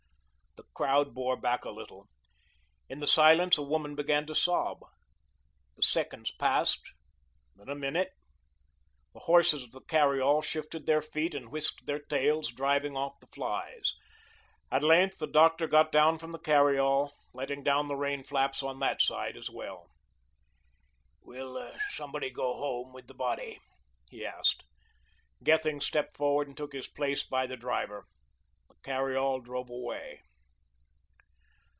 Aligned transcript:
The 0.57 0.85
crowd 0.85 1.13
bore 1.13 1.37
back 1.37 1.63
a 1.63 1.69
little. 1.69 2.07
In 2.89 2.99
the 3.01 3.07
silence, 3.07 3.57
a 3.57 3.61
woman 3.61 3.93
began 3.95 4.25
to 4.25 4.33
sob. 4.35 4.79
The 5.77 5.83
seconds 5.83 6.31
passed, 6.31 6.81
then 7.55 7.69
a 7.69 7.75
minute. 7.75 8.09
The 9.13 9.19
horses 9.21 9.63
of 9.63 9.71
the 9.71 9.81
carry 9.81 10.19
all 10.19 10.41
shifted 10.41 10.85
their 10.87 11.01
feet 11.01 11.35
and 11.35 11.49
whisked 11.51 11.85
their 11.85 11.99
tails, 11.99 12.51
driving 12.51 12.97
off 12.97 13.19
the 13.19 13.27
flies. 13.27 13.93
At 14.71 14.81
length, 14.83 15.19
the 15.19 15.27
doctor 15.27 15.67
got 15.67 15.91
down 15.91 16.17
from 16.17 16.31
the 16.31 16.39
carry 16.39 16.77
all, 16.79 17.13
letting 17.31 17.63
down 17.63 17.87
the 17.87 17.95
rain 17.95 18.23
flaps 18.23 18.61
on 18.63 18.79
that 18.79 19.01
side 19.03 19.37
as 19.37 19.49
well. 19.51 19.87
"Will 21.21 21.71
somebody 21.91 22.29
go 22.31 22.53
home 22.57 22.91
with 22.91 23.05
the 23.07 23.13
body?" 23.13 23.59
he 24.09 24.25
asked. 24.25 24.63
Gethings 25.43 25.85
stepped 25.85 26.17
forward 26.17 26.47
and 26.47 26.57
took 26.57 26.73
his 26.73 26.87
place 26.87 27.23
by 27.23 27.45
the 27.45 27.55
driver. 27.57 28.07
The 28.67 28.75
carry 28.83 29.15
all 29.15 29.39
drove 29.41 29.69
away. 29.69 30.21